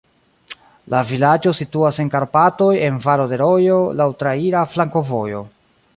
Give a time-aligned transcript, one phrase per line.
[0.93, 5.45] La vilaĝo situas en Karpatoj en valo de rojo, laŭ traira flankovojo.